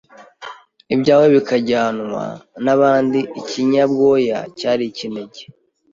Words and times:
ibyawe 0.95 1.27
bikajyanwa 1.35 2.23
n'abandi 2.63 3.19
Ikinyabwoya 3.39 4.39
cyari 4.59 4.83
ikinege 4.91 5.41